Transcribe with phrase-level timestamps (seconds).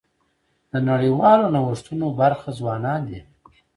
[0.71, 3.19] د نړیوالو نوښتونو برخه ځوانان دي.